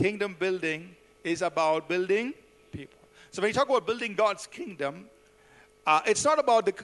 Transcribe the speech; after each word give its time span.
Kingdom 0.00 0.34
building 0.38 0.96
is 1.22 1.42
about 1.42 1.86
building 1.86 2.32
people. 2.72 2.98
So 3.32 3.42
when 3.42 3.50
you 3.50 3.54
talk 3.54 3.68
about 3.68 3.86
building 3.86 4.14
God's 4.14 4.46
kingdom, 4.46 5.04
uh, 5.86 6.00
it's 6.06 6.24
not 6.24 6.38
about 6.38 6.64
the, 6.64 6.74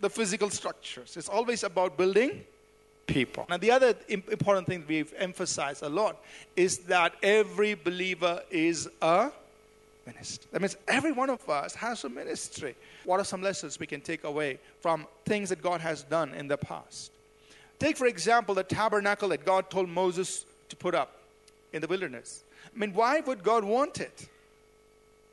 the 0.00 0.08
physical 0.08 0.48
structures, 0.48 1.18
it's 1.18 1.28
always 1.28 1.64
about 1.64 1.98
building 1.98 2.44
people. 3.06 3.44
Now, 3.50 3.58
the 3.58 3.70
other 3.70 3.94
important 4.08 4.66
thing 4.66 4.84
we've 4.88 5.12
emphasized 5.18 5.82
a 5.82 5.88
lot 5.90 6.16
is 6.56 6.78
that 6.86 7.14
every 7.22 7.74
believer 7.74 8.40
is 8.50 8.88
a 9.02 9.30
minister. 10.06 10.46
That 10.52 10.62
means 10.62 10.78
every 10.88 11.12
one 11.12 11.28
of 11.28 11.46
us 11.50 11.74
has 11.74 12.04
a 12.04 12.08
ministry. 12.08 12.74
What 13.04 13.20
are 13.20 13.24
some 13.24 13.42
lessons 13.42 13.78
we 13.78 13.86
can 13.86 14.00
take 14.00 14.24
away 14.24 14.58
from 14.80 15.06
things 15.26 15.50
that 15.50 15.60
God 15.60 15.82
has 15.82 16.04
done 16.04 16.32
in 16.32 16.48
the 16.48 16.56
past? 16.56 17.10
Take, 17.78 17.98
for 17.98 18.06
example, 18.06 18.54
the 18.54 18.64
tabernacle 18.64 19.28
that 19.28 19.44
God 19.44 19.68
told 19.68 19.90
Moses 19.90 20.46
to 20.70 20.76
put 20.76 20.94
up 20.94 21.20
in 21.74 21.82
the 21.82 21.86
wilderness. 21.86 22.44
I 22.74 22.78
mean, 22.78 22.94
why 22.94 23.20
would 23.20 23.42
God 23.42 23.64
want 23.64 24.00
it? 24.00 24.28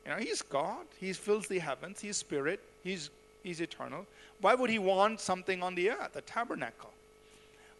You 0.04 0.10
know, 0.10 0.18
He's 0.18 0.42
God, 0.42 0.84
He 0.98 1.14
fills 1.14 1.46
the 1.46 1.58
heavens, 1.58 2.00
He's 2.00 2.18
spirit, 2.18 2.60
He's, 2.84 3.08
he's 3.42 3.60
eternal. 3.60 4.06
Why 4.40 4.54
would 4.54 4.68
He 4.68 4.78
want 4.78 5.20
something 5.20 5.62
on 5.62 5.74
the 5.74 5.90
earth, 5.90 6.16
a 6.16 6.20
tabernacle? 6.20 6.90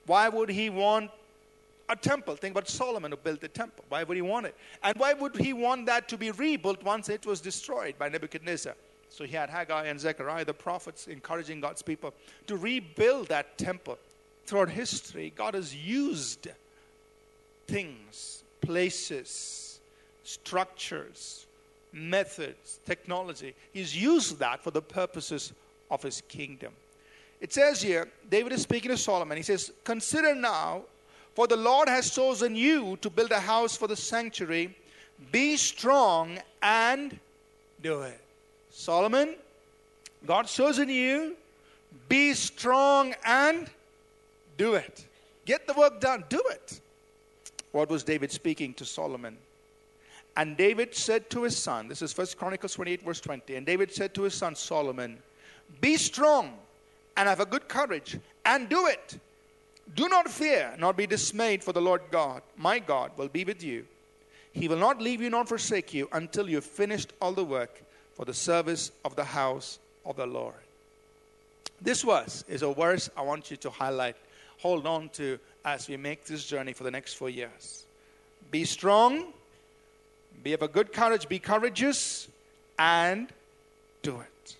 Why 0.06 0.29
would 0.29 0.48
He 0.48 0.70
want 0.70 1.11
a 1.89 1.97
temple. 1.97 2.34
Think 2.37 2.53
about 2.53 2.69
Solomon 2.69 3.11
who 3.11 3.17
built 3.17 3.41
the 3.41 3.48
temple. 3.48 3.84
Why 3.89 4.03
would 4.03 4.17
he 4.17 4.23
want 4.23 4.47
it? 4.47 4.56
And 4.83 4.97
why 4.97 5.12
would 5.12 5.37
he 5.37 5.53
want 5.53 5.87
that 5.87 6.09
to 6.09 6.17
be 6.17 6.31
rebuilt 6.31 6.83
once 6.83 7.09
it 7.09 7.27
was 7.27 7.41
destroyed 7.41 7.98
by 7.98 8.09
Nebuchadnezzar? 8.09 8.75
So 9.09 9.25
he 9.25 9.37
had 9.37 9.51
Haggai 9.51 9.87
and 9.87 10.01
Zechariah, 10.01 10.45
the 10.45 10.55
prophets, 10.55 11.06
encouraging 11.06 11.61
God's 11.61 11.83
people 11.83 12.15
to 12.47 12.56
rebuild 12.56 13.29
that 13.29 13.59
temple. 13.59 13.98
Throughout 14.47 14.70
history, 14.70 15.33
God 15.37 15.55
has 15.55 15.75
used 15.75 16.48
things, 17.69 18.42
places, 18.62 19.80
structures, 20.24 21.46
methods, 21.92 22.80
technology. 22.86 23.55
He's 23.72 23.94
used 23.94 24.38
that 24.38 24.62
for 24.64 24.70
the 24.70 24.82
purposes 24.82 25.52
of 25.91 26.02
his 26.02 26.22
kingdom. 26.28 26.72
It 27.40 27.52
says 27.52 27.83
here, 27.83 28.08
David 28.30 28.52
is 28.52 28.62
speaking 28.62 28.90
to 28.90 28.96
Solomon. 28.96 29.36
He 29.36 29.42
says, 29.42 29.72
Consider 29.84 30.34
now 30.34 30.83
for 31.34 31.46
the 31.46 31.56
Lord 31.56 31.88
has 31.88 32.14
chosen 32.14 32.55
you 32.55 32.98
to 33.00 33.08
build 33.08 33.30
a 33.30 33.40
house 33.40 33.77
for 33.77 33.88
the 33.88 33.96
sanctuary. 33.96 34.77
Be 35.30 35.56
strong 35.56 36.38
and 36.62 37.18
do 37.83 38.02
it. 38.02 38.20
Solomon, 38.70 39.36
God's 40.27 40.55
chosen 40.55 40.88
you. 40.88 41.36
Be 42.08 42.34
strong 42.34 43.14
and 43.24 43.68
do 44.58 44.74
it. 44.74 45.06
Get 45.46 45.66
the 45.66 45.72
work 45.74 46.00
done. 46.00 46.24
Do 46.28 46.42
it. 46.50 46.80
What 47.73 47.89
was 47.89 48.05
David 48.05 48.31
speaking 48.31 48.75
to 48.75 48.84
Solomon? 48.84 49.37
And 50.37 50.56
David 50.56 50.95
said 50.95 51.28
to 51.31 51.42
his 51.42 51.56
son, 51.56 51.89
this 51.89 52.01
is 52.01 52.12
First 52.12 52.39
Chronicles 52.39 52.75
28, 52.75 53.03
verse 53.03 53.20
20. 53.20 53.56
And 53.56 53.67
David 53.67 53.92
said 53.92 54.14
to 54.14 54.23
his 54.23 54.34
son 54.34 54.55
Solomon, 54.55 55.19
Be 55.81 55.97
strong 55.97 56.55
and 57.17 57.29
have 57.29 57.41
a 57.41 57.47
good 57.47 57.69
courage 57.69 58.19
and 58.45 58.69
do 58.69 58.87
it. 58.87 59.19
Do 59.95 60.09
not 60.09 60.29
fear, 60.29 60.75
nor 60.79 60.92
be 60.92 61.06
dismayed, 61.06 61.62
for 61.62 61.73
the 61.73 61.81
Lord 61.81 62.03
God, 62.11 62.42
my 62.56 62.79
God, 62.79 63.11
will 63.17 63.29
be 63.29 63.45
with 63.45 63.62
you. 63.62 63.84
He 64.53 64.69
will 64.69 64.79
not 64.79 65.01
leave 65.01 65.20
you 65.20 65.31
nor 65.31 65.45
forsake 65.45 65.92
you 65.92 66.09
until 66.12 66.48
you 66.48 66.57
have 66.57 66.64
finished 66.64 67.12
all 67.20 67.33
the 67.33 67.45
work 67.45 67.83
for 68.14 68.25
the 68.25 68.34
service 68.34 68.92
of 69.05 69.17
the 69.17 69.25
house 69.25 69.79
of 70.07 70.17
the 70.17 70.27
Lord. 70.27 70.55
This 71.81 72.03
verse 72.03 72.45
is 72.48 72.62
a 72.62 72.73
verse 72.73 73.11
I 73.17 73.23
want 73.23 73.51
you 73.51 73.57
to 73.59 73.70
highlight, 73.70 74.17
hold 74.58 74.86
on 74.86 75.08
to 75.11 75.39
as 75.64 75.89
we 75.89 75.97
make 75.97 76.25
this 76.25 76.45
journey 76.45 76.72
for 76.72 76.84
the 76.84 76.91
next 76.91 77.14
four 77.14 77.31
years. 77.31 77.84
Be 78.50 78.64
strong, 78.64 79.33
be 80.42 80.53
of 80.53 80.62
a 80.62 80.69
good 80.69 80.92
courage, 80.92 81.28
be 81.28 81.39
courageous, 81.39 82.29
and 82.79 83.29
do 84.02 84.20
it. 84.20 84.57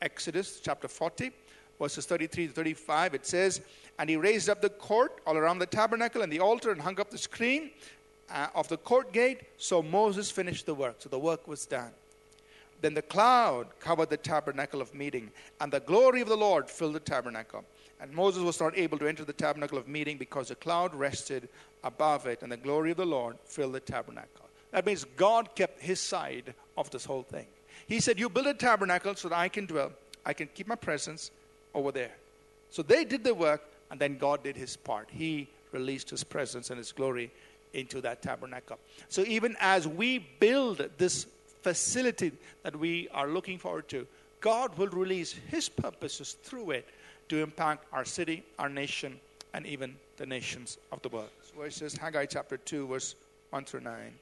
Exodus 0.00 0.60
chapter 0.62 0.88
40, 0.88 1.32
verses 1.78 2.06
33 2.06 2.48
to 2.48 2.52
35, 2.52 3.14
it 3.14 3.26
says, 3.26 3.60
and 3.98 4.08
he 4.08 4.16
raised 4.16 4.48
up 4.48 4.60
the 4.60 4.68
court 4.68 5.20
all 5.26 5.36
around 5.36 5.58
the 5.58 5.66
tabernacle 5.66 6.22
and 6.22 6.32
the 6.32 6.40
altar 6.40 6.70
and 6.70 6.80
hung 6.80 7.00
up 7.00 7.10
the 7.10 7.18
screen 7.18 7.70
uh, 8.30 8.46
of 8.54 8.68
the 8.68 8.76
court 8.76 9.12
gate. 9.12 9.40
So 9.56 9.82
Moses 9.82 10.30
finished 10.30 10.66
the 10.66 10.74
work. 10.74 10.96
So 10.98 11.08
the 11.08 11.18
work 11.18 11.48
was 11.48 11.66
done. 11.66 11.90
Then 12.80 12.94
the 12.94 13.02
cloud 13.02 13.66
covered 13.80 14.08
the 14.08 14.16
tabernacle 14.16 14.80
of 14.80 14.94
meeting, 14.94 15.32
and 15.60 15.72
the 15.72 15.80
glory 15.80 16.20
of 16.20 16.28
the 16.28 16.36
Lord 16.36 16.70
filled 16.70 16.94
the 16.94 17.00
tabernacle. 17.00 17.64
And 18.00 18.12
Moses 18.12 18.42
was 18.42 18.60
not 18.60 18.78
able 18.78 18.98
to 18.98 19.08
enter 19.08 19.24
the 19.24 19.32
tabernacle 19.32 19.78
of 19.78 19.88
meeting 19.88 20.18
because 20.18 20.48
the 20.48 20.54
cloud 20.54 20.94
rested 20.94 21.48
above 21.82 22.26
it, 22.26 22.42
and 22.42 22.52
the 22.52 22.56
glory 22.56 22.92
of 22.92 22.96
the 22.96 23.06
Lord 23.06 23.36
filled 23.44 23.74
the 23.74 23.80
tabernacle. 23.80 24.46
That 24.70 24.86
means 24.86 25.04
God 25.16 25.54
kept 25.54 25.80
his 25.80 26.00
side 26.00 26.54
of 26.76 26.90
this 26.90 27.04
whole 27.04 27.22
thing. 27.22 27.46
He 27.86 28.00
said, 28.00 28.18
You 28.18 28.28
build 28.28 28.46
a 28.46 28.54
tabernacle 28.54 29.14
so 29.14 29.28
that 29.28 29.38
I 29.38 29.48
can 29.48 29.66
dwell, 29.66 29.92
I 30.24 30.32
can 30.32 30.48
keep 30.54 30.68
my 30.68 30.74
presence 30.74 31.30
over 31.74 31.90
there. 31.90 32.12
So 32.70 32.82
they 32.82 33.04
did 33.04 33.24
the 33.24 33.34
work, 33.34 33.62
and 33.90 33.98
then 33.98 34.18
God 34.18 34.42
did 34.44 34.56
his 34.56 34.76
part. 34.76 35.08
He 35.10 35.48
released 35.72 36.10
his 36.10 36.22
presence 36.22 36.70
and 36.70 36.78
his 36.78 36.92
glory 36.92 37.30
into 37.72 38.00
that 38.02 38.22
tabernacle. 38.22 38.78
So 39.08 39.22
even 39.26 39.56
as 39.60 39.88
we 39.88 40.18
build 40.18 40.88
this 40.98 41.26
facility 41.62 42.32
that 42.62 42.76
we 42.76 43.08
are 43.12 43.28
looking 43.28 43.58
forward 43.58 43.88
to, 43.88 44.06
God 44.40 44.76
will 44.78 44.88
release 44.88 45.32
his 45.32 45.68
purposes 45.68 46.36
through 46.42 46.70
it 46.72 46.88
to 47.28 47.42
impact 47.42 47.86
our 47.92 48.04
city, 48.04 48.42
our 48.58 48.68
nation, 48.68 49.18
and 49.54 49.66
even 49.66 49.96
the 50.16 50.26
nations 50.26 50.78
of 50.92 51.02
the 51.02 51.08
world. 51.08 51.30
So 51.54 51.62
it 51.62 51.72
says 51.72 51.94
Haggai 51.94 52.26
chapter 52.26 52.56
2, 52.56 52.86
verse 52.86 53.14
1 53.50 53.64
through 53.64 53.80
9. 53.80 54.12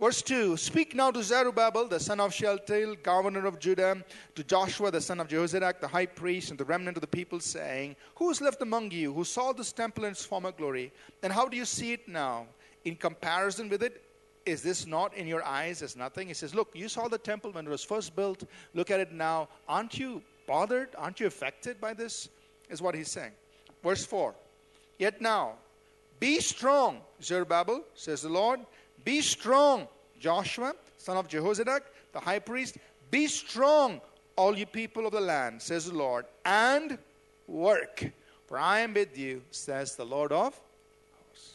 Verse 0.00 0.22
2 0.22 0.56
Speak 0.56 0.94
now 0.94 1.10
to 1.10 1.22
Zerubbabel, 1.22 1.86
the 1.86 2.00
son 2.00 2.20
of 2.20 2.32
Shealtiel, 2.32 2.96
governor 3.02 3.44
of 3.44 3.58
Judah, 3.58 4.02
to 4.34 4.42
Joshua, 4.42 4.90
the 4.90 5.00
son 5.00 5.20
of 5.20 5.28
Jehozadak, 5.28 5.78
the 5.80 5.88
high 5.88 6.06
priest, 6.06 6.50
and 6.50 6.58
the 6.58 6.64
remnant 6.64 6.96
of 6.96 7.02
the 7.02 7.06
people, 7.06 7.38
saying, 7.38 7.96
Who 8.14 8.30
is 8.30 8.40
left 8.40 8.62
among 8.62 8.92
you 8.92 9.12
who 9.12 9.24
saw 9.24 9.52
this 9.52 9.72
temple 9.72 10.06
in 10.06 10.12
its 10.12 10.24
former 10.24 10.52
glory? 10.52 10.90
And 11.22 11.30
how 11.30 11.48
do 11.48 11.56
you 11.56 11.66
see 11.66 11.92
it 11.92 12.08
now? 12.08 12.46
In 12.86 12.96
comparison 12.96 13.68
with 13.68 13.82
it, 13.82 14.02
is 14.46 14.62
this 14.62 14.86
not 14.86 15.14
in 15.14 15.26
your 15.26 15.44
eyes 15.44 15.82
as 15.82 15.96
nothing? 15.96 16.28
He 16.28 16.34
says, 16.34 16.54
Look, 16.54 16.70
you 16.72 16.88
saw 16.88 17.08
the 17.08 17.18
temple 17.18 17.52
when 17.52 17.66
it 17.66 17.70
was 17.70 17.84
first 17.84 18.16
built. 18.16 18.44
Look 18.72 18.90
at 18.90 19.00
it 19.00 19.12
now. 19.12 19.48
Aren't 19.68 19.98
you 19.98 20.22
bothered? 20.50 20.88
Aren't 20.98 21.20
you 21.20 21.28
affected 21.28 21.80
by 21.80 21.94
this? 21.94 22.28
Is 22.68 22.82
what 22.82 22.96
he's 22.96 23.10
saying. 23.10 23.30
Verse 23.84 24.04
4 24.04 24.34
Yet 24.98 25.20
now, 25.20 25.52
be 26.18 26.40
strong, 26.40 26.98
Zerubbabel, 27.22 27.84
says 27.94 28.22
the 28.22 28.28
Lord 28.28 28.58
be 29.04 29.20
strong, 29.20 29.86
Joshua, 30.18 30.74
son 30.98 31.16
of 31.16 31.28
Jehozadak, 31.28 31.82
the 32.12 32.20
high 32.20 32.40
priest. 32.40 32.78
Be 33.10 33.28
strong, 33.28 34.00
all 34.36 34.58
you 34.58 34.66
people 34.66 35.06
of 35.06 35.12
the 35.12 35.20
land, 35.20 35.62
says 35.62 35.86
the 35.86 35.94
Lord, 35.94 36.26
and 36.44 36.98
work. 37.46 38.04
For 38.46 38.58
I 38.58 38.80
am 38.80 38.92
with 38.94 39.16
you, 39.16 39.42
says 39.52 39.94
the 39.94 40.04
Lord 40.04 40.32
of 40.32 40.60
hosts. 41.18 41.54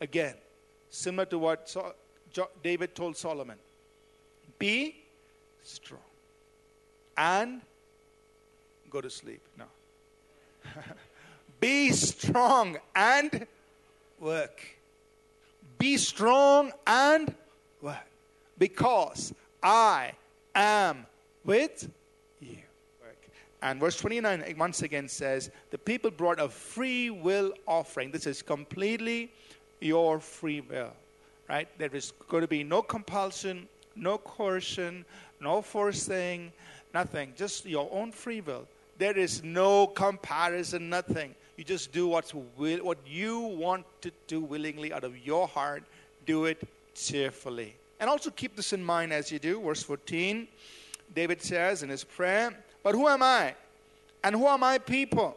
Again, 0.00 0.34
similar 0.88 1.26
to 1.26 1.38
what 1.38 1.76
David 2.62 2.94
told 2.94 3.16
Solomon 3.16 3.58
be 4.58 4.94
strong 5.62 6.00
and 7.16 7.60
go 8.90 9.00
to 9.00 9.10
sleep. 9.10 9.40
No. 9.58 9.64
be 11.60 11.90
strong 11.92 12.78
and 12.94 13.46
work. 14.20 14.60
Be 15.78 15.96
strong 15.96 16.72
and 16.86 17.34
work. 17.82 18.06
Because 18.58 19.34
I 19.62 20.12
am 20.54 21.06
with 21.44 21.88
you. 22.40 22.58
And 23.62 23.80
verse 23.80 23.96
29 23.96 24.54
once 24.58 24.82
again 24.82 25.08
says, 25.08 25.50
The 25.70 25.78
people 25.78 26.10
brought 26.10 26.40
a 26.40 26.48
free 26.48 27.10
will 27.10 27.52
offering. 27.66 28.10
This 28.10 28.26
is 28.26 28.42
completely 28.42 29.30
your 29.80 30.20
free 30.20 30.60
will, 30.60 30.92
right? 31.48 31.68
There 31.78 31.94
is 31.94 32.12
going 32.28 32.42
to 32.42 32.48
be 32.48 32.62
no 32.62 32.82
compulsion, 32.82 33.68
no 33.94 34.18
coercion, 34.18 35.04
no 35.40 35.62
forcing, 35.62 36.52
nothing. 36.94 37.32
Just 37.36 37.66
your 37.66 37.88
own 37.92 38.12
free 38.12 38.40
will. 38.40 38.66
There 38.98 39.16
is 39.16 39.42
no 39.42 39.86
comparison, 39.86 40.88
nothing. 40.88 41.34
You 41.56 41.64
just 41.64 41.92
do 41.92 42.06
what's 42.08 42.34
will, 42.34 42.84
what 42.84 42.98
you 43.06 43.38
want 43.38 43.84
to 44.02 44.10
do 44.26 44.40
willingly 44.40 44.92
out 44.92 45.04
of 45.04 45.18
your 45.18 45.46
heart. 45.48 45.84
Do 46.26 46.46
it 46.46 46.66
cheerfully. 46.94 47.74
And 48.00 48.10
also 48.10 48.30
keep 48.30 48.56
this 48.56 48.72
in 48.72 48.84
mind 48.84 49.12
as 49.12 49.30
you 49.30 49.38
do. 49.38 49.60
Verse 49.60 49.82
14, 49.82 50.48
David 51.14 51.42
says 51.42 51.82
in 51.82 51.88
his 51.88 52.04
prayer, 52.04 52.54
But 52.82 52.94
who 52.94 53.08
am 53.08 53.22
I? 53.22 53.54
And 54.22 54.34
who 54.34 54.46
are 54.46 54.58
my 54.58 54.78
people? 54.78 55.36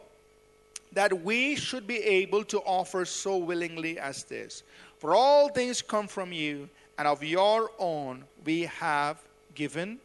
That 0.92 1.22
we 1.22 1.56
should 1.56 1.86
be 1.86 1.98
able 1.98 2.44
to 2.44 2.58
offer 2.60 3.04
so 3.04 3.36
willingly 3.36 3.98
as 3.98 4.24
this. 4.24 4.62
For 4.98 5.14
all 5.14 5.48
things 5.48 5.80
come 5.80 6.08
from 6.08 6.32
you, 6.32 6.68
and 6.98 7.08
of 7.08 7.24
your 7.24 7.70
own 7.78 8.24
we 8.44 8.62
have 8.62 9.18
given 9.54 9.98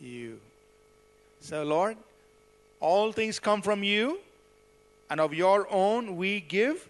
you. 0.00 0.40
So, 1.40 1.64
Lord, 1.64 1.96
all 2.80 3.12
things 3.12 3.38
come 3.38 3.62
from 3.62 3.84
you 3.84 4.18
and 5.10 5.20
of 5.20 5.34
your 5.34 5.66
own 5.70 6.16
we 6.16 6.40
give 6.40 6.88